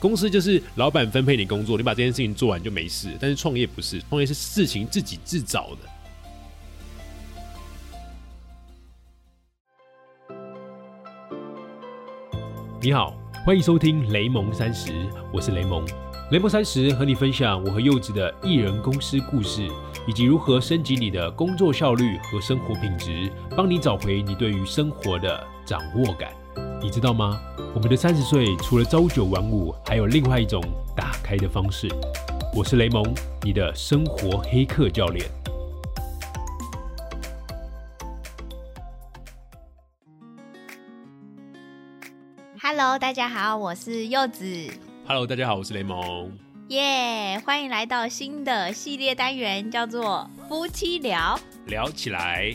[0.00, 3.14] 公司就是老板分配你工作，你把这件事情做完就没事。
[3.20, 5.78] 但是创业不是，创业是事情自己自找的。
[12.80, 13.14] 你好，
[13.44, 14.90] 欢迎收听雷蒙三十，
[15.34, 15.86] 我是雷蒙。
[16.30, 19.68] 雷蒙三十和你分享我和柚子的艺人公司故事，
[20.08, 26.39] 以及如何升级你的工作效率和生活品质，帮你找回你对于生活的掌握感。
[26.82, 27.38] 你知道吗？
[27.74, 30.62] 我们的三十岁除了朝九晚五，还有另外一种
[30.96, 31.86] 打开的方式。
[32.56, 33.04] 我是雷蒙，
[33.42, 35.30] 你的生活黑客教练。
[42.62, 44.44] Hello，大家好，我是柚子
[45.06, 46.32] ，Hello，大家好，我是雷蒙。
[46.70, 51.36] 耶、欢迎来到新的系列单元，叫做夫妻聊。
[51.66, 52.54] 聊起来，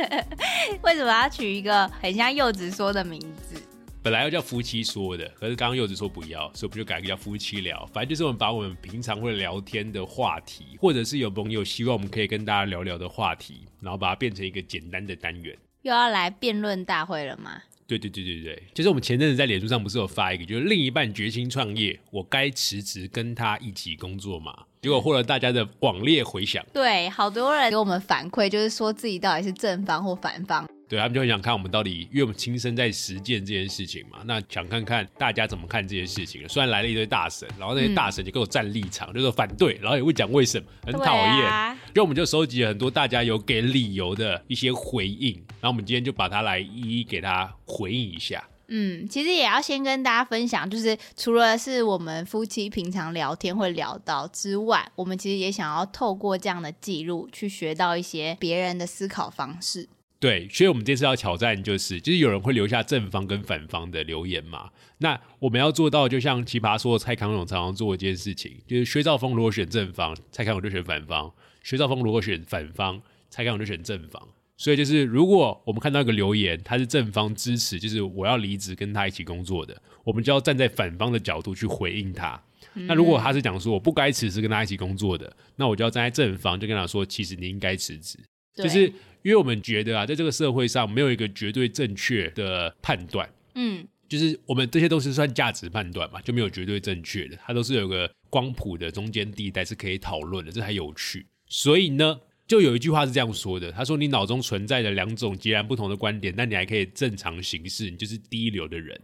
[0.84, 3.58] 为什么要取一个很像柚子说的名字？
[4.02, 7.88] 本来要叫夫妻说的，可是刚刚柚子说不要，所以我们就改个叫夫妻聊。
[7.94, 15.56] 反正就是我们把我们平常会聊天的话题，或者是有朋友希望我们可以跟大家聊聊的话题，然后把它变成一个简单的单元。
[15.80, 17.62] 又要来辩论大会了吗？
[17.86, 24.64] 对对对对对，就是我们前阵子在脸书上不是有发一个，就是另一半决心创业，我该辞职跟他一起工作吗？
[24.86, 30.64] 结果获得大家的广烈回响，对，好多人给我们反馈，就是说自己到底是正方或反方。
[30.88, 36.48] 对他们就很想看我们到底，因为我们亲身在实践这件事情嘛，那想看看大家怎么看这件事情。
[36.48, 41.44] 虽然来了一堆大神，然后那些大神就给我站立场，就说反对，然后也会讲为什么，很讨对厌。
[41.50, 48.40] 啊就我们就收集了很多大家有给理由的一些回应，然后我们今天就把它来一一给他回应一下。
[48.68, 59.88] 嗯，其实也要先跟大家分享，就是除了是我们夫妻平常聊天会聊到之外，我们其实也想要透过这样的记录，去学到一些别人的思考方式。
[60.18, 64.70] 对，所以我们这次要挑战就是，就是有人会留下正方跟反方的留言嘛。
[64.98, 71.30] 那我们要做到，就像奇葩说蔡康永常常做一件事情，就是薛兆丰如果选正方，蔡康永就选反方；
[71.62, 74.26] 薛兆丰如果选反方，蔡康永就选正方。
[74.56, 82.42] 所以就是，如果我们看到一个留言，他是正方支持，就是我要离职跟他一起工作的，我们就要站在反方的角度去回应他。
[82.72, 88.18] 那如果他是讲说我不该辞职跟他一起工作的，那我就要站在正方，就跟他说，其实你应该辞职。
[88.54, 88.86] 就是
[89.22, 101.26] 因为我们觉得啊，在这个社会上没有一个绝对正确的判断，嗯，就是我们这些都是算价值判断嘛，就没有绝对正确的，它都是有个光谱的中间地带是可以讨论的，这才有趣。
[101.46, 109.00] 所以呢，就有一句话是这样说的，他说：“你脑中存在着两种截然不同的观点，但你还可以正常行事，你就是第一流的人。”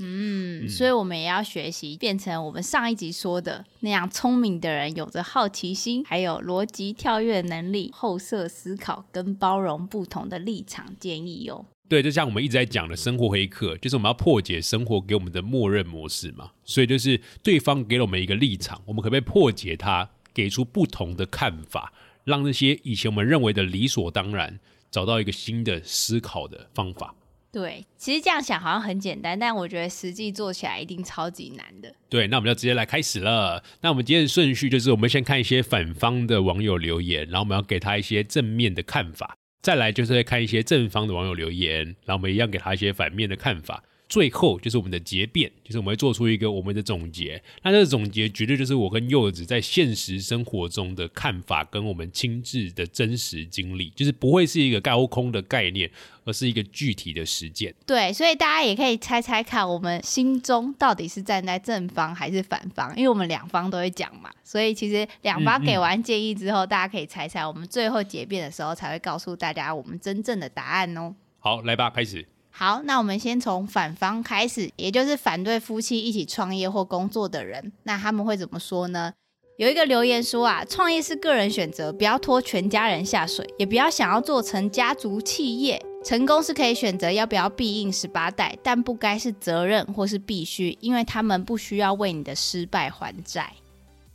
[0.00, 11.64] 嗯，所以我们也要学习变成我们上一集说的那样聪明的人，有着好奇心，还有逻辑跳跃能力、后设思考跟包容不同的立场建议哦。
[11.88, 16.50] 对，就像我们一直在讲的生活黑客，就是我们要破解生活给我们的默认模式嘛。
[16.64, 21.92] 所以就是对方给了我们一个立场，我们可不可以破解它，给出不同的看法，
[22.24, 24.58] 让那些以前我们认为的理所当然，
[24.90, 27.14] 找到一个新的思考的方法。
[27.52, 31.94] 对，其实这样想好像很简单，但我觉得实际做起来一定超级难的。
[32.08, 33.62] 对，那我们就直接来开始了。
[33.80, 43.84] 那我们今天的顺序就是，我们先看一些反方的网友留言，然后我们要给他一些正面的看法，再来就是看一些正方的网友留言，然后我们一样给他一些反面的看法。
[44.14, 47.42] 最后就是我们的结辩，就是我们会做出一个我们的总结。
[47.64, 55.90] 那这个总结绝对就是我跟柚子在现实生活中的看法，跟我们亲自的真实经历，就是不会是一个高空的概念，
[56.24, 57.74] 而是一个具体的实践。
[57.84, 62.96] 对，所以大家也可以猜猜看，我们心中到底是站在正方还是反方？
[62.96, 71.16] 因为我们两方都会讲嘛，所以其实两方给完建议之后，大家可以猜猜，我们最后结辩的时候才会告诉大家我们真正的答案哦。
[71.40, 72.24] 好，来吧，开始。
[72.56, 79.12] 好，那我们先从反方开始，也就是反对夫妻一起创业或工作的人，那他们会怎么说呢？
[79.58, 85.84] 有一个留言说啊，创业是个人选择，不要拖全家人下水，也不要想要做成家族企业。
[86.04, 93.52] 成功是可以选择要不要必应十八代，但不该是责任或是必须，因为他们不需要为你的失败还债。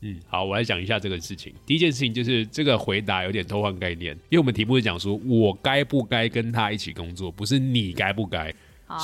[0.01, 1.53] 嗯，好，我来讲一下这个事情。
[1.65, 8.53] 第一件事情就是这个回答有点偷换概念，因为我们题目是讲说我该不该跟他一起工作，不是你该不该。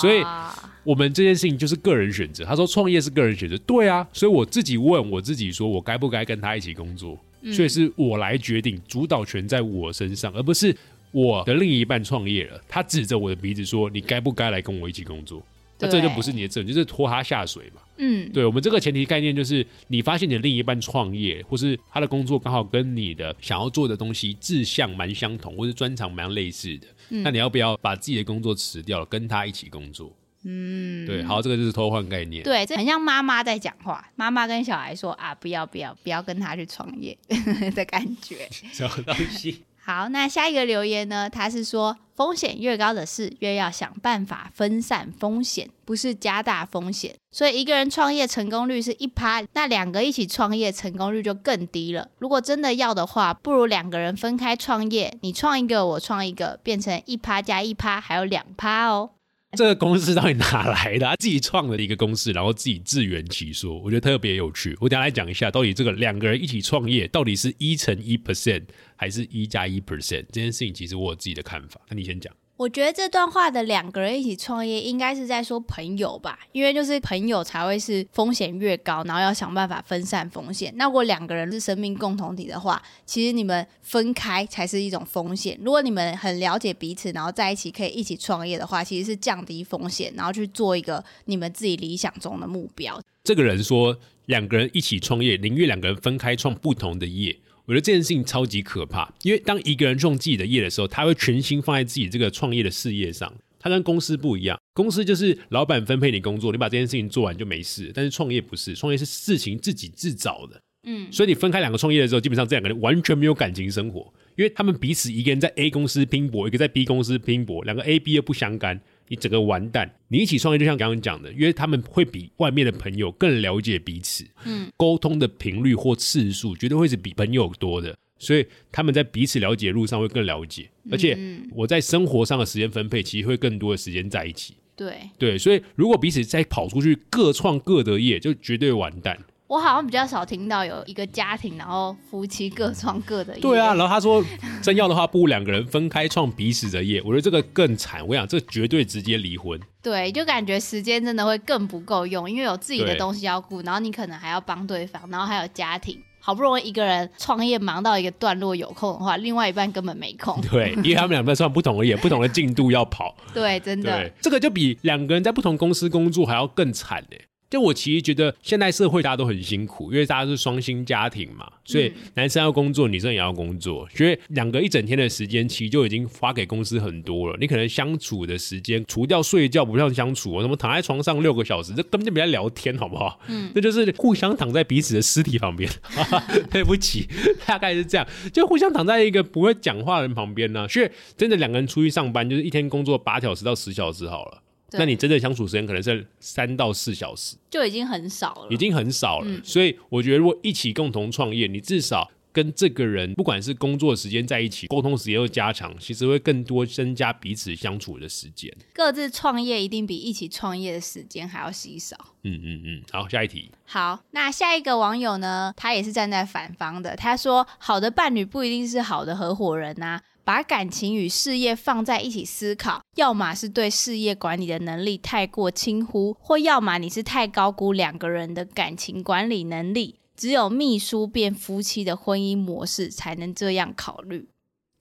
[0.02, 2.44] 所以啊我们这件事情就是个人选择。
[2.46, 7.20] 他说创业是个人选择，对啊，所以我自己问我自己说，我该不该跟他一起工作？
[7.54, 10.76] 所以是我来决定，主导权在我身上，而不是
[11.12, 15.46] 我的另一半创业了，他指着我的鼻子说你该不该来跟我一起工作？
[15.80, 17.82] 那这就不是你的责任，就是拖他下水嘛。
[17.98, 30.14] 嗯，对我们这个前提概念就是，你发现你的另一半创业，或是他的工作刚好跟你的想要做的东西志向蛮相同，或是专长蛮类似的，那你要不要把自己的工作辞掉了，跟他一起工作？
[30.44, 32.44] 嗯，对，好，这个就是偷换概念。
[32.44, 37.18] 对，这很像妈妈在讲话，妈妈跟小孩说啊，不要不要不要跟他去创业
[37.74, 38.48] 的感觉。
[38.52, 39.64] 什么东西？
[39.88, 41.30] 好，那下一个留言呢？
[41.30, 47.14] 他是说，风险越高的事，越要想办法分散风险，不是加大风险。
[47.32, 52.10] 所以一个人创业成功率是一趴，那两个一起创业成功率就更低了。
[52.18, 59.12] 如果真的要的话，不如两个人分开创业，你创一个，我创一个，变成一趴加一趴，还有两趴哦。
[59.56, 61.06] 这个公司到底哪来的？
[61.08, 64.78] 他自己创的一个公司，然后自己自圆其说，我觉得特别有趣。
[64.80, 68.64] 我等下来讲一下，到底这个两个人一起创业，到底是一乘一 percent
[68.96, 70.26] 还是一加一 percent？
[70.32, 71.80] 这件事情其实我有自己的看法。
[71.90, 72.32] 那你先讲。
[72.58, 80.74] 我觉得这段话的两个人一起创业，应该是在说朋友吧，因为就是朋友才会是风险越高，然后要想办法分散风险。
[80.78, 85.60] 那如果两个人是生命共同体的话，其实你们分开才是一种风险。
[85.62, 92.98] 如果你们很了解彼此，然后在一起可以一起创业的话，其实是降低风险，然后去做一个你们自己理想中的目标。
[93.26, 93.98] 这个人说，
[94.28, 97.38] 两个人一起创业，宁愿两个人分开创不同的业。
[97.66, 103.34] 我觉得这件事情超级可怕，因为当一个人创自己的业的时候，他会全心放在自己这个创业的事业上。
[103.58, 107.92] 他跟公司不一样，公司就是老板分配你工作，你把这件事情做完就没事。
[107.96, 110.62] 但是创业不是，创业是事情自己自找的。
[110.88, 118.80] 嗯，所以你分开两个创业的时候，基本上这两个人完全没有感情生活，因为他们彼此一个人在 A 公司拼搏，一个在 B 公司拼搏，两个 A、B 又不相干。
[119.08, 119.90] 你整个完蛋！
[120.08, 131.18] 你一起创业，就像刚刚讲的，因为他们会比外面的朋友更了解彼此，嗯，沟通的频率或次数绝对会是比朋友多的，所以他们在彼此了解路上会更了解，而且
[131.52, 134.94] 我在生活上的时间分配其实会更多的时间在一起，对。
[135.18, 139.20] 对，所以如果彼此再跑出去各创各的业，就绝对完蛋。
[139.48, 143.42] 我好像比较少听到有一个家庭，然后夫妻各创各的业。
[143.42, 144.24] 对啊，然后他说，
[144.62, 147.00] 真要的话，不如两个人分开创彼此的业。
[147.04, 148.06] 我觉得这个更惨。
[148.08, 149.60] 我想，这绝对直接离婚。
[149.84, 156.02] 对，就感觉时间真的会更不够用，因为有自己的东西要顾，然后你可能还要帮对方，然后还有家庭。
[156.20, 160.42] 好不容易一个人创业忙到一个段落有空的话，另外一半根本没空。
[160.50, 163.16] 对，因为他们两个算不同的业，不同的进度要跑。
[163.32, 164.10] 对，真的。
[164.20, 167.28] 这个就比两个人在不同公司工作还要更惨嘞。
[167.56, 177.38] 就我其实觉得现代社会大家都很辛苦，因为大家是双薪家庭嘛，所以男生要工作，女生也要工作，所以两个一整天的时间其实就已经花给公司很多了。
[177.40, 183.18] 你可能相处的时间，除掉睡觉不像相处，什么躺在床上六个小时，这根本就没在聊天，好不好？
[183.30, 185.70] 嗯，那就是互相躺在彼此的尸体旁边。
[186.52, 187.08] 对不起，
[187.46, 190.68] 大概是这样，就互相躺在一个不会讲话的人旁边呢。
[190.68, 194.42] 所以真的两个人出去上班，就是一天工作八小时到十小时好了。
[194.78, 199.42] 那你真正相处时间可能是三到四小时，就已经很少了，已经很少了。
[199.44, 208.54] 所以我觉得，如果一起共同创业，你至少跟这个人，不管是工作时间在一起，沟通时间又加强，其实会更多增加彼此相处的时间。
[208.74, 211.96] 各自创业一定比一起创业的时间还要稀少。
[212.24, 212.82] 嗯嗯嗯。
[212.92, 213.50] 好，下一题。
[213.66, 215.54] 好，那下一个网友呢？
[215.56, 216.96] 他也是站在反方的。
[216.96, 230.00] 他说：“好的伴侣不一定是好的合伙人呐。”把感情与事业放在一起思考，要么是对事业管理的能力太过轻忽，或要么你是太高估两个人的感情管理能力。
[230.18, 234.30] 只有秘书变夫妻的婚姻模式才能这样考虑。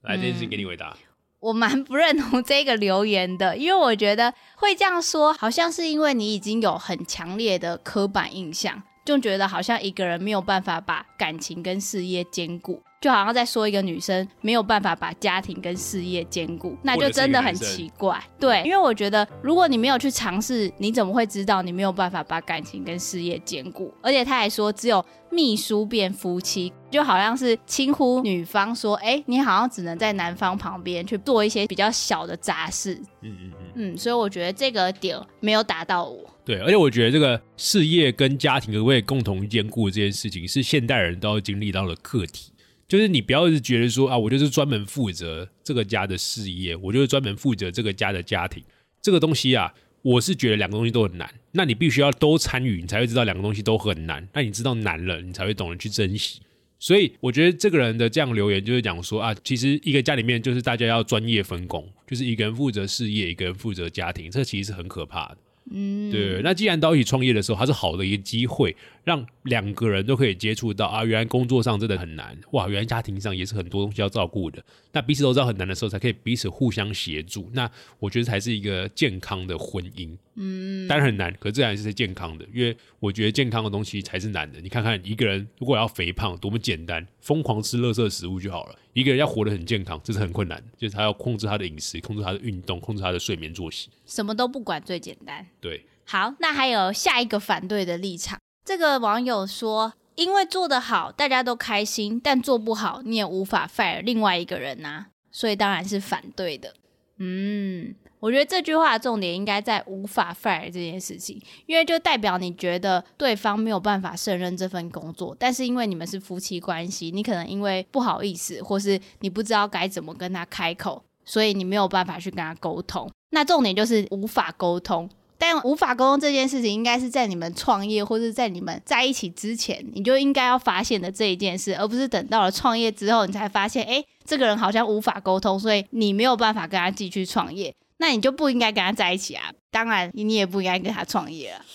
[0.01, 0.97] 来，这件事给你回答。
[1.41, 12.81] 我蛮不认同这个留言的，因为我觉得会这样说，好像是因为你已经有很强烈的刻板印象，就觉得好像一个人没有办法把感情跟事业兼顾。
[13.01, 18.19] 就好像在说一个女生没有办法把家庭跟事业兼顾，那就真的很奇怪。
[18.39, 23.93] 对，因为我觉得如果你没有去尝试，你怎么会知道你没有办法把感情跟事业兼顾？
[24.01, 32.95] 而且他还说只有秘书变夫妻，就好像是轻呼女方说，哎，你好像只能在男方旁边去做一些比较小的杂事。
[33.21, 33.71] 嗯嗯嗯。
[33.75, 36.27] 嗯，所以我觉得这个点没有达到我。
[36.43, 42.51] 对，而且我觉得这个事业跟家庭可不可以共同兼顾这件事情，是现代人都要经历到的课题。
[42.87, 48.63] 就是你不要是觉得说啊，我就是专门负责这个家的事业，我就是专门负责这个家的家庭。
[49.01, 51.33] 这个东西啊，我是觉得两个东西都很难。
[51.51, 54.27] 那你必须要都参与，你才会知道两个东西都很难。
[54.33, 56.39] 那你知道难了，你才会懂得去珍惜。
[56.77, 65.37] 所以我觉得这个人的这样留言就是讲说啊，其实一个家里面就是大家要专业分工，就是一个人负责事业，一个人负责家庭，这其实是很可怕的。
[65.71, 74.63] 嗯，对，那既然到一起创业的时候，它是好的一个机会，让两个人都可以接触到啊，原来工作上真的很难，哇，原来家庭上也是很多东西要照顾的。
[74.91, 77.49] 那彼此都知道很难的时候，才可以彼此互相协助。
[77.53, 77.69] 那
[77.99, 80.15] 我觉得才是一个健康的婚姻。
[80.35, 84.61] 嗯，当然很难，可是这还是健康的，因为我觉得健康的东西才是难的。
[84.61, 88.75] 你看看一个人如果要肥胖，多么简单，疯狂吃垃圾食物就好了。
[88.95, 93.89] 一个人要活得很健康，这是很困难，就是他要控制他的饮食，控制他的运动，控制他的睡眠作息。
[94.05, 95.45] 什么都不管最简单。
[95.59, 98.39] 对，好，那还有下一个反对的立场。
[98.63, 106.73] 这个网友说，因为做得好，大家都开心，但做不好，你也无法 fire 另外一个人呐、所以当然是反对的。
[107.17, 107.95] 嗯，
[108.25, 123.07] 我觉得这句话的重点应该在无法 fire 这件事情，因为就代表你觉得对方没有办法胜任这份工作，但是因为你们是夫妻关系，你可能因为不好意思，或是你不知道该怎么跟他开口，所以你没有办法去跟他沟通。
[123.29, 125.07] 那重点就是无法沟通。
[125.37, 139.51] 但无法沟通这件事情，应该是在你们创业或者在你们在一起之前，你就应该要发现的这一件事，而不是等到了创业之后，你才发现，哎，这个人好像无法沟通，所以你没有办法跟他继续创业，那你就不应该跟他在一起啊。
[139.71, 141.65] 当然，你也不应该跟他创业啊。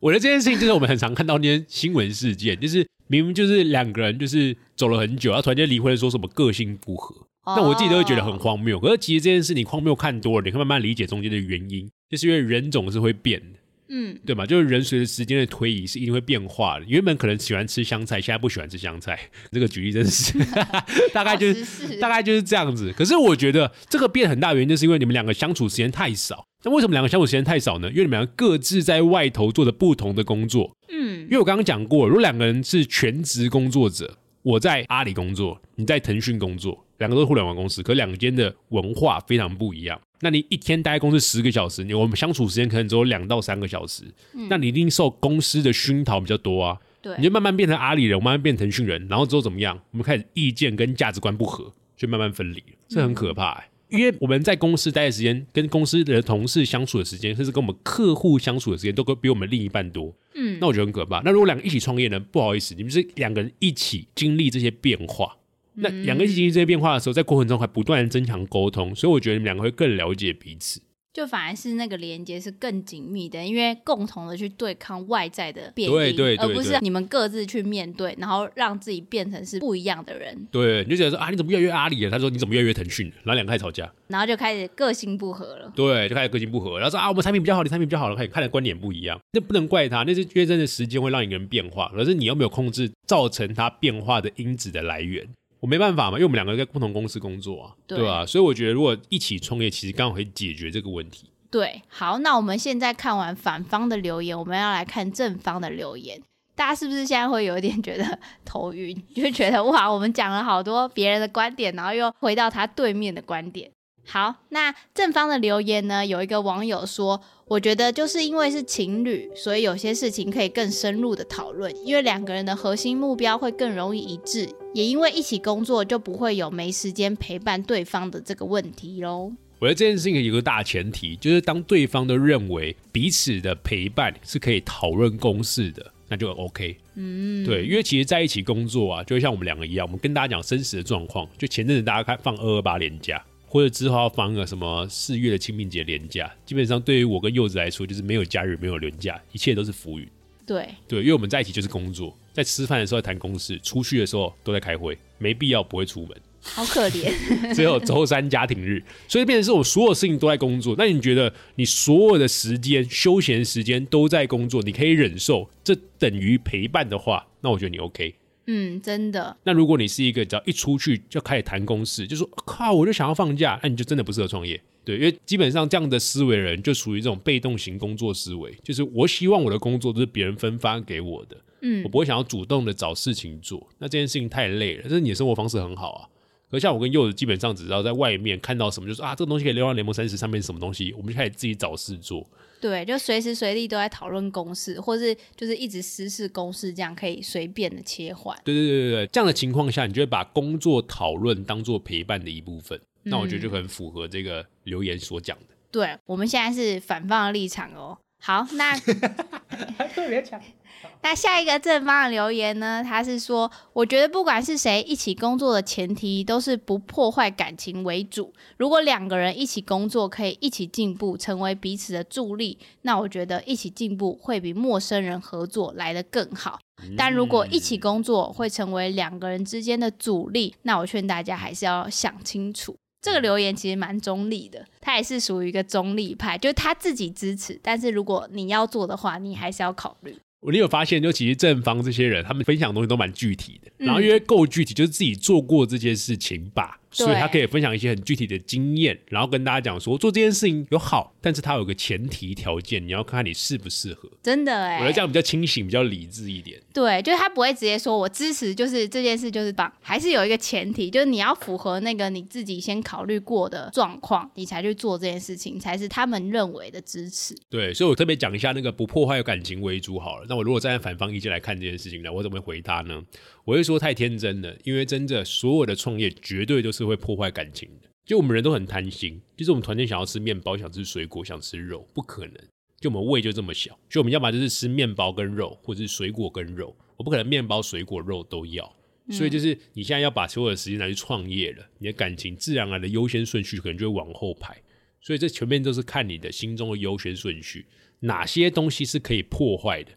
[0.00, 8.80] 我觉得这件事情就是我们很常看到那些新闻事件，就是明明就是两个人就是走了很久，然后突然间离婚，说什么个性不合，那我自己都会觉得很荒谬。
[8.80, 13.59] 可是其实这件事你荒谬看多了，你会慢慢理解中间的原因，就是因为人总是会变的。
[13.92, 14.46] 嗯，对嘛？
[14.46, 16.84] 就是人随着时间的推移是一定会变化的。
[16.86, 19.18] 原本可能喜欢吃香菜，现在不喜欢吃香菜。
[19.50, 20.38] 这个举例真的是，
[21.12, 22.92] 大概就是大概就是这样子。
[22.96, 26.46] 可是我觉得这个变很大原因，就是因为你们两个相处时间太少。
[26.62, 27.88] 那为什么两个相处时间太少呢？
[27.88, 30.70] 因为你们两个各自在外头做着不同的工作。
[30.92, 40.00] 嗯因为我刚刚讲过，如果两个人是全职工作者，我在阿里工作，你在腾讯工作，两个都是互联网公司，可两间的文化非常不一样。
[40.20, 44.04] 那你一天待公司十个小时，你我们相处时间可能只有两到三个小时，
[44.48, 46.78] 那你一定受公司的熏陶比较多啊。
[47.02, 49.80] 对你就慢慢变成阿里人，我慢慢变腾讯人，然后之后怎么样？
[49.92, 53.64] 我们开始意见跟价值观不合，就慢慢分离了，这很可怕、欸。
[53.88, 60.14] 因为我们在公司待的时间，跟公司的同事相处的时间，甚至跟我们客户相处的时间，都比我们另一半多。
[60.34, 61.22] 嗯，那我觉得很可怕。
[61.24, 62.20] 那如果两个一起创业呢？
[62.20, 65.34] 不好意思，你们是两个人一起经历这些变化。
[65.80, 70.80] 那两个人一起经历这些变化的时候，在过程中还不断的增强沟通，所以我觉得你们两个会更了解彼此。
[71.12, 82.10] 就反而是那个连接是更紧密的，因为共同的去对抗外在的变因，对对对而不是你们各自去面对，然后让自己变成是不一样的人，对，你就觉得说啊，你怎么越来越阿里了？
[82.12, 83.08] 他说你怎么越来越腾讯？
[83.24, 85.72] 然后两个开始吵架，然后就开始个性不合了。
[85.74, 95.26] 对，就开始个性不合，然后说啊，我们产品比较好，你产品比较好了，开始看的观点不一样，那不能怪他，那是因为真的时间会让一个人变化，可是你又没有控制造成他变化的因子的来源？
[95.60, 101.30] 我没办法嘛，因为我们两个在不同公司工作啊，对对吧、所以我觉得如果一起创业，其实刚好可以解决这个问题。
[101.50, 106.20] 对，好，那我们现在看完反方的留言，我们要来看正方的留言。
[106.54, 113.70] 大家是不是现在会有一点觉得 头晕，就会觉得哇，我们讲了好多别人的观点，然后又回到他对面的观点。
[114.06, 116.04] 好，那正方的留言呢？
[116.04, 129.32] 有一个网友说，我觉得就是因为是情侣，所以有些事情可以更深入的讨论，因为两个人的核心目标会更容易一致，也因为一起工作就不会有没时间陪伴对方的这个问题喽。
[129.60, 136.76] 我觉得这件事情有个大前提，就是当对方都认为彼此的陪伴是可以讨论公事的，那就 OK。
[136.94, 141.28] 嗯，对，因为其实在一起工作啊，就像我们两个一样，我们跟大家讲真实的状况。
[141.36, 150.08] 就前阵子大家看放二二八连假，或者之后要放个什么四月的清明节连假，基本上对于我跟柚子来说，就是没有假日，没有连假，一切都是浮云。
[150.46, 156.16] 对，对，因为我们在一起就是工作，在吃饭的时候在谈公事，出去的时候都在开会，没必要不会出门。
[156.42, 157.12] 好可怜。
[157.54, 160.76] 只有周三家庭日，所以变成是我所有事情都在工作。
[160.78, 168.14] 那你觉得你所有的时间、休闲时间都在工作，你可以忍受，这等于陪伴的话，那我觉得你 OK。
[168.52, 174.60] 嗯，真的，那如果你是一个只要一出去就开始谈公事，就说靠，我就想要放假，那你就真的不适合创业。
[174.84, 183.64] 对，因为基本上这样的思维人就属于这种被动型工作思维，就是我希望我的工作都是别人分发给我的，嗯我不会想要主动的找事情做。
[183.78, 186.08] 那这件事情太累了，但是你的生活方式很好啊。
[186.50, 192.26] 可像我跟柚子基本上只知道在外面看到什么，就是啊，这个东西可以流到联盟三十上面是什么东西，我们就开始自己找事做。
[192.60, 198.36] 对，就随时随地都在讨论公式，或是就是一直私事公式，这样可以随便的切换。
[198.44, 202.78] 对对对对对，这样的情况下，你就会把工作讨论当做陪伴的一部分。
[203.04, 205.54] 那我觉得就很符合这个留言所讲的。
[205.70, 207.96] 对，我们现在是反方的立场哦。
[208.20, 208.76] 好，那
[209.94, 210.38] 特别强。
[211.02, 212.82] 那下一个正方的留言呢？
[212.84, 218.32] 他是说，我觉得不管是谁一起工作的前提都是不破坏感情为主。
[218.56, 226.58] 如果两个人一起工作可以一起进步，成为彼此的助力，那我觉得一起进步会比陌生人合作来得更好。
[226.96, 232.74] 但如果一起工作会成为两个人之间的阻力，那我劝大家还是要想清楚。
[233.02, 240.18] 这个留言其实蛮中立的，他也是属于一个中立派，就是他自己支持，但是如果你要做的话，你还是要考虑。
[240.40, 243.86] 我你有发现，就其实正方这些人，他们分享的东西都蛮具体的，嗯。
[243.86, 254.10] 然后因为够具体，就是自己做过这件事情吧，对所以他可以分享一些很具体的经验，然后跟大家讲说做这件事情有好，但是他有个前提条件，你要看看你适不适合。
[254.22, 256.60] 真的哎、我觉得这样比较清醒，比较理智一点。
[256.72, 267.34] 对，就是他不会直接说我支持，就是这件事就是棒，还是有一个前提，就是你要符合那个你自己先考虑过的状况，你才去做这件事情，才是他们认为的支持。
[267.48, 270.26] 对，所以我特别讲一下那个不破坏感情为主好了。
[270.28, 273.02] 那我如果站在反方意见来看这件事情呢，我怎么回答呢？
[273.50, 277.88] 我会说太天真了，因为真的所有的创业绝对都是会破坏感情的。
[278.04, 282.34] 就我们人都很贪心，就是我们团队想要吃面包，想吃水果，想吃肉，不可能。
[282.80, 288.72] 就我们胃就这么小，所以我们要么就是吃面包跟肉，或者是水果跟肉，我不可能面包、水果、肉都要。
[289.10, 294.56] 所以就是你现在要把所有的时间拿去创业了，你的感情自然而然的优先顺序可能就会往后排。
[295.00, 297.66] 所以这全面都是看你的心中的优先顺序，
[297.98, 299.90] 哪些东西是可以破坏的，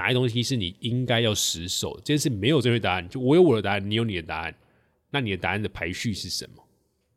[0.00, 2.00] 哪些东西是你应该要死守的。
[2.02, 4.54] 这件事没有正确答案，就我有我的答案，你有你的答案，
[5.10, 6.62] 那你的答案的排序是什么？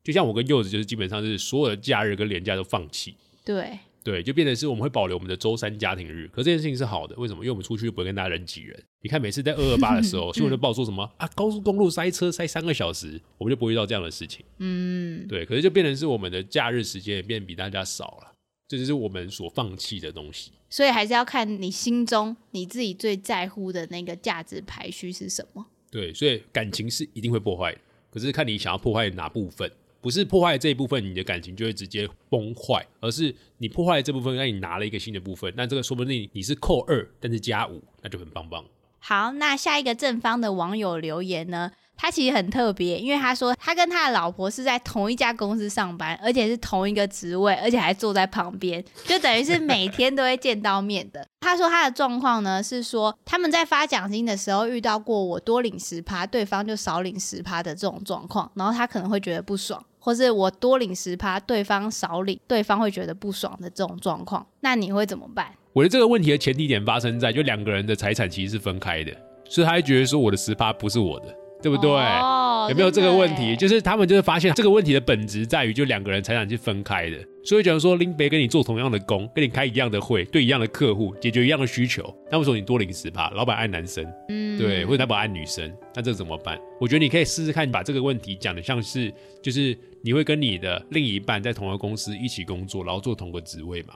[0.03, 6.27] 就像我跟柚子，就是基本上是所有的假日跟连假都放弃，对，对，就变成是我们会保留我们的周三家庭日。
[6.27, 7.39] 可这件事情是好的，为什么？
[7.39, 8.77] 因为我们出去不会跟大家人挤人。
[9.01, 14.45] 你看每次在二二八的时候，新闻都报说什么啊，高速公路塞车塞三个小时，我们就不会遇到这样的事情。
[14.57, 18.32] 嗯，对，可是就变成是我们的假日时间也变得比大家少了，
[18.73, 20.51] 这就是我们所放弃的东西。
[20.67, 25.63] 所以还是要看你心中你自己最在乎的那个价值排序是什么。
[25.91, 27.77] 对，所以感情是一定会破坏的，
[28.09, 38.65] 可是看你想要破坏哪部分，不是破坏这一部分，你的感情就会直接崩坏，而是你破坏这部分，让你拿了一个新的部分，那这个说不定你是扣二，但是加五，那就很棒棒。
[38.97, 41.71] 好，那下一个正方的网友留言呢？
[41.95, 51.25] 他其实很特别，因为他说他跟他的老婆是在同一家公司上班，而且是同一个职位，而且还坐在旁边，就等于是每天都会见到面的。
[51.41, 65.53] 他说他的状况呢是说他们在发奖金的时候遇到过我多领十趴，对方就少领十趴的这种状况，然后他可能会觉得不爽，或是我多领十趴，对方少领，对方会觉得不爽的这种状况，那你会怎么办？
[65.73, 69.11] 我觉得这个问题的前提点发生在就两个人的财产其实是分开的，
[69.49, 71.89] 所以他会觉得说我的十趴不是我的，对不对？
[71.89, 73.57] 哦有没有这个问题？
[73.57, 83.29] 就是他们就是发现这个问题的本质在于，就两个人财产是分开的，所以假如说林北跟你做同样的工，跟你开一样的会，对一样的客户，解决一样的需求，那为什么你多领十趴？
[83.31, 86.57] 老板爱男生，嗯对，或者老板爱女生，那这怎么办？
[86.79, 93.95] 我觉得你可以试试看，把这个问题讲的像是，就是你会跟你的另一半在同一个公司一起工作，然后做同个职位嘛？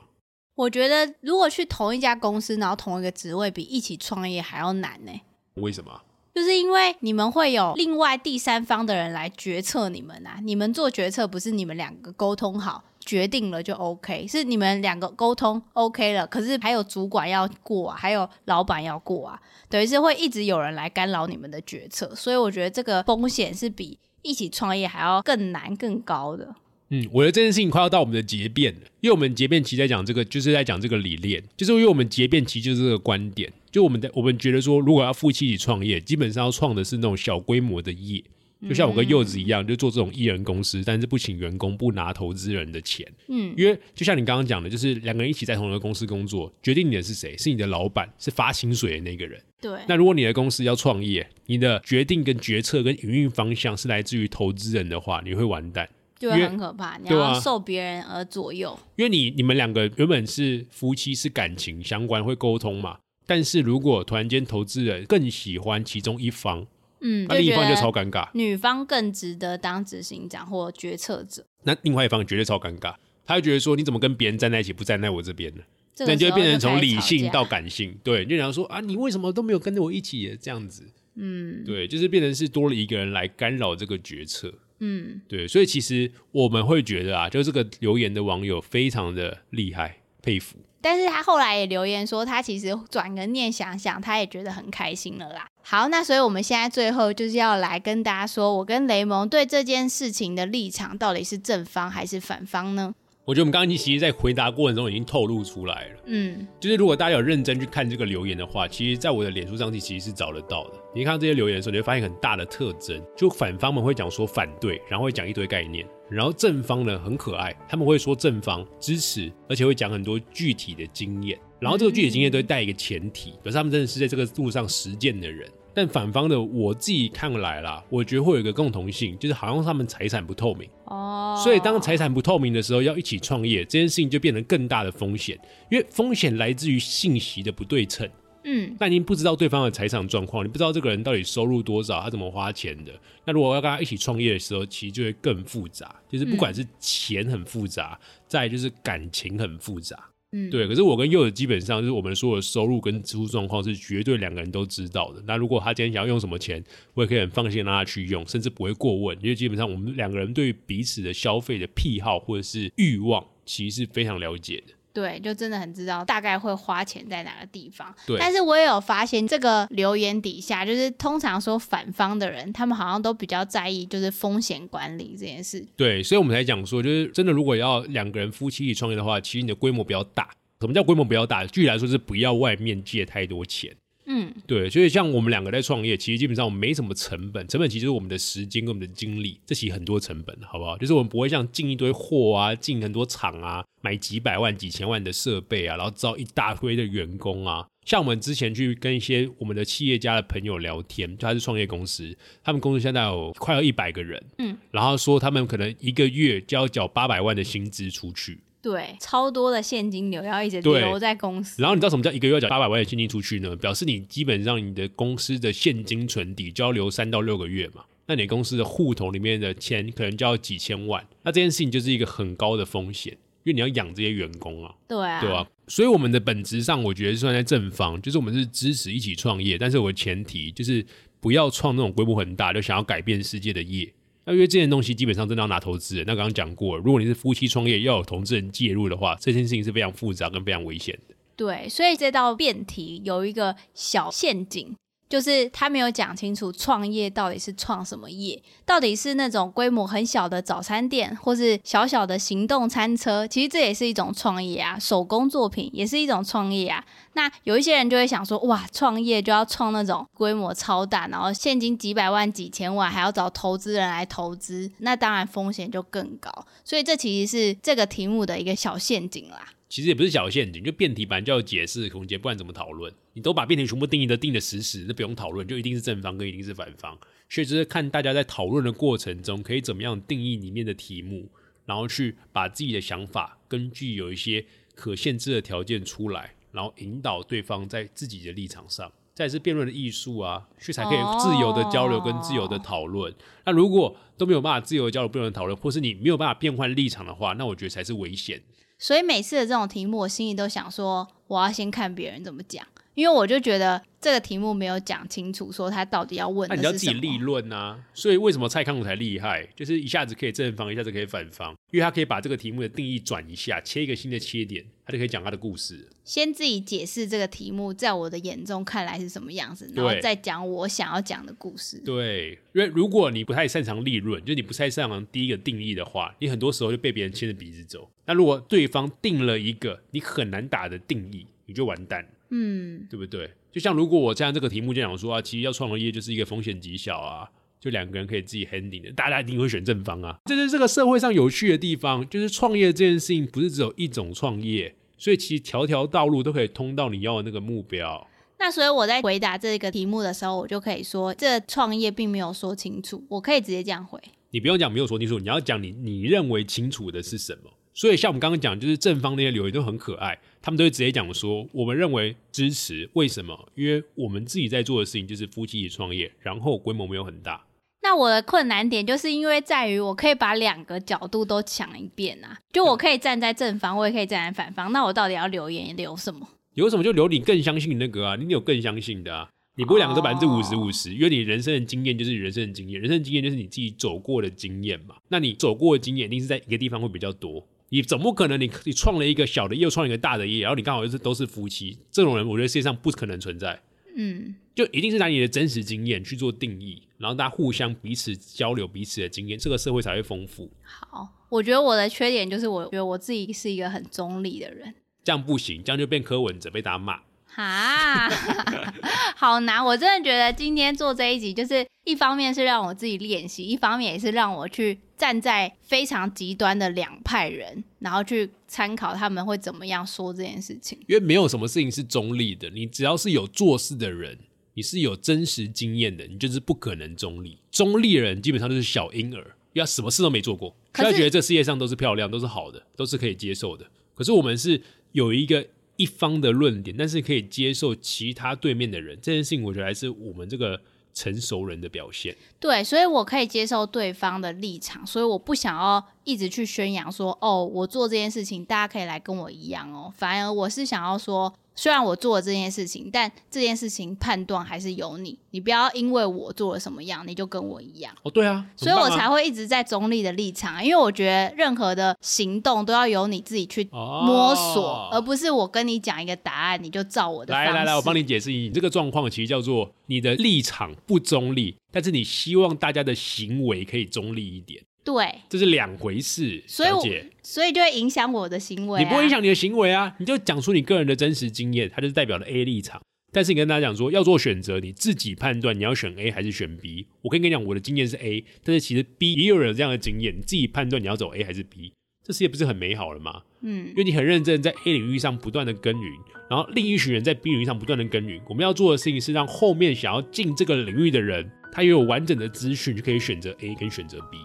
[0.56, 5.12] 我觉得如果去同一家公司，然后同一个职位，比一起创业还要难呢。
[5.56, 6.02] 为什么？
[6.38, 26.54] 就是因为你们会有另外第三方的人来决策你们啊，你们做决策不是你们两个沟通好决定了就 OK，是你们两个沟通 OK 了，可是还有主管要过啊，还有老板要过啊，等于是会一直有人来干扰你们的决策，所以我觉得这个风险是比一起创业还要更难更高的。
[26.90, 38.24] 嗯，我觉得这件事情快要到我们的结辩了，因为我们结辩期在讲这个，就是在讲这个理念，就是因为我们结辩期就是这个观点，就我们的我们觉得说，如果要夫妻一起创业，基本上要创的是那种小规模的业，
[38.68, 49.40] 就像我跟柚子一样，就做这种艺人公司，但是不请员工，不拿投资人的钱，嗯，因为就像你刚刚讲的，就是两个人一起在同一个公司工作，决定你的是谁，是你的老板，是发薪水的那个人。
[49.60, 55.90] 对，那如果你的公司要创业，你的决定跟决策跟营运方向是来自于投资人的话，你会完蛋。
[56.20, 58.78] 就会很可怕，你要受别人而左右。
[58.96, 62.98] 因为你你们两个原本是夫妻，是感情相关，会沟通嘛。
[63.26, 66.66] 但是如果突然间投资人更喜欢其中一方，
[67.02, 71.46] 嗯，那另一方就超尴尬，女方更值得当执行长或决策者。
[71.64, 72.96] 那另外一方绝对超尴尬。
[73.26, 75.62] 他会觉得说，你怎么跟别人站在一起，不站在我这边呢？
[75.94, 80.84] 这个那就会变成从理性到感性，对，你就想说啊，你为什么都没有跟着我一起耶这样子？
[81.16, 84.54] 嗯对，就是变成是多了一个人来干扰这个决策。
[84.80, 90.58] 嗯，对，所以其实我们会觉得啊，就这个留言的网友非常的厉害，佩服。
[90.80, 95.48] 但是他后来也留言说，他其实转个念想想，他也觉得很开心了啦。
[95.64, 102.94] 好，那所以我们现在最后就是要来跟大家说，我跟雷蒙对这件事情的立场到底是正方还是反方呢？
[103.28, 106.00] 我觉得我们刚刚其实，在回答过程中已经透露出来了。
[106.06, 110.76] 嗯，就是如果大家有认真去看这个留言的话，其实，在我的脸书上其实是找得到的。
[110.96, 125.46] 你看这些留言的时候，你会发现很大的特征，就反方们会讲说反对，然后会讲一堆概念，然后正方呢很可爱，他们会说正方支持，而且会讲很多具体的经验，然后这个具体经验都会带一个前提，表示他们真的是在这个路上实践的人。
[125.78, 130.68] 但反方的我自己看来啦，我觉得会有一个共同性，就是好像他们财产不透明。
[130.86, 138.10] 哦，所以当财产不透明的时候，要一起创业，这件事情就变成更大的风险，因为风险来自于信息的不对称。
[138.44, 142.92] 嗯，那您不知道对方的财产状况，你不知道这个人到底收入多少，他怎么花钱的。
[143.24, 149.96] 那如果要跟他一起创业的时候，其实就会更复杂，就是不管是钱很复杂，再就是感情很复杂。
[150.34, 155.24] 嗯，对，可是我跟柚子基本上就是我们所有的收入跟支出状况是绝对两个人都知道的。
[155.26, 156.62] 那如果他今天想要用什么钱，
[156.94, 164.74] 我也可以很放心让他去用，甚至不会过问，因为基本上我们两个人对彼此的消费的癖好或者是欲望，其实是非常了解的。
[164.98, 167.94] 对，就真的很知道大概会花钱在哪个地方。
[168.08, 175.64] 对但是我也有发现，这个留言底下，就是通常说反方的人，他们好像都比较在意就是风险管理这件事。
[175.76, 180.28] 对，所以我们才讲说，就是真的，如果要两个人夫妻一起创业的话，其实你的规模比较大。
[180.60, 181.46] 什么叫规模比较大？
[181.46, 183.72] 具体来说是不要外面借太多钱。
[184.10, 190.78] 嗯，对，所以像我们两个在创业，其实基本上我们没什么成本，成本其实就是我们的时间跟我们的精力，这其实很多成本，好不好？
[190.78, 197.68] 就是我们不会像进一堆货啊，进很多厂啊，买几百万、几千万的设备啊，然后招一大堆的员工啊。
[197.84, 208.40] 像我们之前去跟一些我们的企业家的朋友聊天，就他是创业公司，他们公司现在有快要一百个人，嗯，然后说他们可能一个月就要缴八百万的薪资出去，
[208.70, 211.62] 对，超多的现金流要一直留在公司。
[211.62, 213.56] 然后你知道什么叫一个月要缴八百万的现金出去呢？
[213.56, 217.84] 表示你基本上你的公司的现金存底就要留三到六个月嘛。
[218.08, 223.12] 那你公司的户头里面的钱可能就要几千万，那这件事情就是一个很高的风险，
[223.44, 230.86] 因为你要养这些员工啊，对啊，对啊、所以我们的本质上，我觉得算在正方，就是我们是支持一起创业，但是我的前提就是
[231.20, 233.92] 不要创那种规模很大就想要改变世界的业。
[234.28, 241.16] 那因为这件东西基本上真的要拿投资人，那刚刚讲过，如果你是夫妻创业要有投资人介入的话，这件事情是非常复杂跟非常危险的。
[241.38, 244.76] 对，所以这道辩题有一个小陷阱，
[245.10, 256.84] 就是他没有讲清楚创业到底是创什么业，到底是那种规模很小的早餐店，或是小小的行动餐车，其实这也是一种创业啊，手工作品也是一种创业啊。
[257.14, 266.30] 那有一些人就会想说，哇，创业就要创那种规模超大，然后现金几百万、几千万，还要找投资人来投资，那当然风险就更高。
[266.64, 269.48] 所以这其实是这个题目的一个小陷阱啦。
[269.70, 272.94] 其实也不是小陷阱，就辩题本来就要解释的空间，不然怎么讨论？
[273.14, 276.98] 你都把辩题全部定义的定的死死，那不用讨论，就一定是正方跟一定是反方。
[277.30, 281.30] 所以就是看大家在讨论的过程中，可以怎么样定义里面的题目，
[281.66, 288.92] 然后去把自己的想法根据有一些可限制的条件出来，然后引导对方在自己的立场上。
[289.14, 293.12] 再来是辩论的艺术啊，所以才可以自由的交流跟自由的讨论。
[293.46, 298.40] 那如果都没有办法自由的交流、辩论讨论，或是你没有办法变换立场的话，那我觉得才是危险。
[298.80, 302.66] 所以每次的这种题目，我心里都想说，我要先看别人怎么讲，
[302.98, 307.00] 因为我就觉得这个题目没有讲清楚，说他到底要问那你要的是什么。
[307.00, 307.80] 自己立论啊。
[307.94, 315.88] 所以为什么蔡康永才厉害，就是一下子可以正方，一下子可以反方，因为他可以把这个题目的定义转一下，切一个新的切点，他就可以讲他的故事。
[316.04, 321.80] 先自己解释这个题目，在我的眼中看来是什么样子，然后再讲我想要讲的故事。
[321.86, 327.88] 对，因为如果你不太擅长立论，就是你不太擅长第一个定义的话，你很多时候就被别人牵着鼻子走。
[328.08, 332.10] 那如果对方定了一个你很难打的定义，你就完蛋了。
[332.30, 333.30] 嗯，对不对？
[333.52, 340.18] 就像如果我这样这个题目就讲说啊，其实要创业就是一个风险极小啊，就两个人可以自己 handling 的，大家一定会选正方啊。
[340.26, 348.08] 这是这个社会上有趣的地方，就是创业这件事情不是只有一种创业，所以其实条条道路都可以通到你要的那个目标。
[348.40, 354.00] 那所以我在回答这个题目的时候，我就可以说，这创业并没有说清楚，我可以直接这样回。
[354.30, 357.50] 你不用讲没有说清楚，你要讲你你认为清楚的是什么。
[357.78, 363.48] 所以像我们刚刚讲，就是正方那些留言都很可爱，他们都会直接讲说，我们认为支持，为什么？
[363.54, 367.46] 因为我们自己在做的事情就是夫妻一起创业，然后规模没有很大。
[367.84, 376.28] 那我的困难点就是因为在于我可以把两个角度都讲一遍啊，就我可以站在正方，我也可以站在反方，那我到底要留言留什么？
[376.56, 379.30] 留什么就留你更相信你那个啊，你有更相信的啊。
[379.56, 384.96] 你不会两个都百分之五十五十，因为你人生的经验就是你人生的经验，人生的经验就是你自己走过的经验嘛。
[385.10, 387.46] 那你走过的经验一定是在一个地方会比较多。
[387.70, 393.62] 你总不可能你你创了一个小的业，又创一个大的业，然后你刚好又是都是夫妻，这种人我觉得世界上不可能存在。
[393.96, 400.50] 嗯，就一定是拿你的真实经验去做定义，然后大家互相彼此交流彼此的经验，这个社会才会丰富。
[400.62, 404.76] 好，我觉得我的缺点就是，我觉得我自己是一个很中立的人。
[405.04, 407.02] 这样不行，这样就变柯文哲被大家骂。
[407.38, 408.10] 哈，
[409.16, 409.64] 好难！
[409.64, 420.80] 我真的觉得今天做这一集，就是一方面是让我自己练习，一方面也是让我去站在非常极端的两派人，然后去参考他们会怎么样说这件事情。
[420.88, 424.18] 因为没有什么事情是中立的，你只要是有做事的人，
[424.56, 427.38] 你是有真实经验的，你就是不可能中立。
[427.52, 433.68] 中立的人基本上都是小婴儿，要什么事都没做过，他觉得这世界上都是漂亮，都是好的，都是可以接受的。
[433.94, 434.60] 可是我们是
[434.94, 435.46] 有一个
[435.78, 440.60] 一方的论点，但是可以接受其他对面的人，这件事情我觉得还是我们这个
[440.94, 442.16] 成熟人的表现。
[442.40, 449.92] 对，所以我可以接受对方的立场，所以我不想要一直去宣扬说，哦，我做这件事情，大家可以来跟我一样哦。
[449.94, 457.94] 反而我是想要说，虽然我做了这件事情，但这件事情判断还是由你，你不要因为我做了什么样，你就跟我一样。
[458.04, 467.50] 哦，对啊，所以我才会一直在中立的立场啊，因为我觉得任何的行动都要由你自己去哦摸索，而不是我跟你讲一个答案，你就照我的方式。
[467.50, 476.42] 来来来，我帮你解释你这个状况，其实叫做你的立场不中立，但是你希望大家的行为可以中立一点，对，这是两回事。
[476.48, 476.82] 所以我
[477.22, 478.82] 所以就会影响我的行为、啊。
[478.82, 482.82] 你不会影响你的行为啊，你就讲出你个人的真实经验，它就是代表了 A 立场。
[483.12, 486.88] 但是你跟大家讲说要做选择，你自己判断你要选 A 还是选 B。
[487.02, 491.74] 我可以跟你讲，我的经验是 A，但是其实 B 也有人有这样的经验，你自己判断你要走 A 还是 B，
[492.06, 493.24] 这世界不是很美好了吗？
[493.42, 495.94] 嗯因，为你很认真在 A 领域上不断的耕耘，
[496.30, 498.22] 然后另一群人在 B 领域上不断的耕耘。
[498.30, 504.18] 我们要做的事情是让后面想要进这个领域的人，他也有完整的资讯，就可以选择 A 跟选择 B。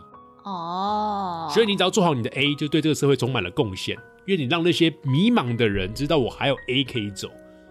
[0.43, 7.29] 哦，所以你只要做好你的 A，就对这个社会充满了贡献，因为你让那些迷茫的人知道我还有 A 可以走。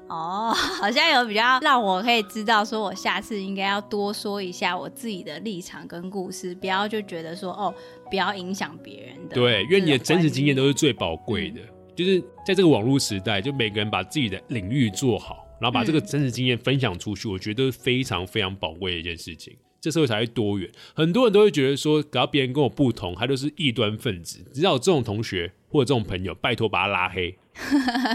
[0.08, 7.74] 哦， 好像有比较让我可以知道，说我下次应该要多说一下我自己的立场跟故事，不要就觉得说哦，
[8.10, 9.36] 不要影响别人的。
[9.36, 11.62] 对，因为你的真实经验都是是最宝贵的。
[11.94, 19.56] 就是在这个网络时代，就每个人把自己的领域做好，然后把这个真实经验分享出去，我觉得是非常非常宝贵的一件事情。
[19.82, 20.72] 这社会才会多元。
[20.94, 24.46] 很多人都会觉得说，只要别人跟我不同，他就是异端分子。
[24.54, 27.36] 只要有这种同学或者这种朋友，拜托把他拉黑。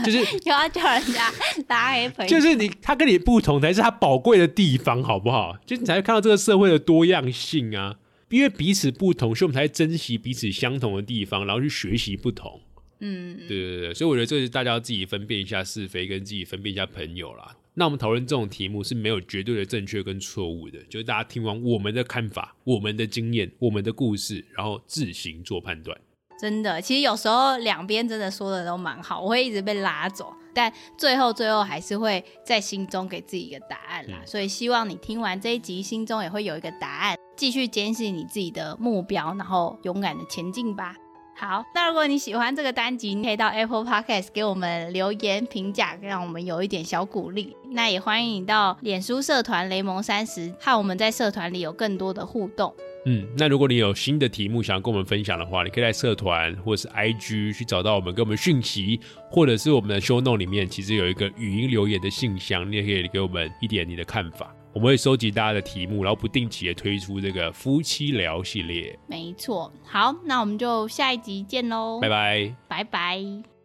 [0.04, 1.30] 就是 又要叫人家
[1.68, 5.58] 拉黑朋友，就是你，他跟你不同才是他宝贵的地方，好不好？
[5.66, 7.96] 就是你才会看到这个社会的多样性啊。
[8.30, 12.60] 因为彼此不同，所以我们才会珍惜彼此相同的地方，然后去学习不同。
[13.00, 17.56] 嗯，对对对，所以我觉得这是大家要自己分辨一下是非，跟自己分辨一下朋友啦。
[17.78, 25.94] 那我们讨论这种题目是没有绝对的正确跟错误的，就是大家听完我们的看法、我们的经验、我们的故事，然后自行做判断。
[26.40, 34.16] 真的，其实有时候两边真的说的都蛮好，我会一直被拉走，但最后最后还是会在心中给自己一个答案啦。
[34.22, 40.96] 嗯所以希望你听完这一集，心中也会有一个答案，继续坚信你自己的目标，然后勇敢的前进吧。
[41.38, 47.54] 好，那如果你喜欢这个单集，你可以到 Apple Podcast 给我们留言评价，让我们有一点小鼓励。
[47.72, 52.74] 那也欢迎你到脸书社团雷蒙三十，和我们在社团里有更多的互动。
[53.04, 58.98] 嗯，那如果你有新的题目想要跟我们分享的话，你可以在社团或者是 IG 去找到我们，给我们讯息，
[59.30, 64.55] 或者是我们的 show note 里面其实有一个语音留言的信箱，你也可以给我们一点你的看法。
[64.76, 68.94] 我们会收集大家的题目，然后不定期的推出这个夫妻聊系列。
[69.06, 72.54] 没错，好，那我们就下一集见喽，拜拜。
[72.68, 73.55] 拜拜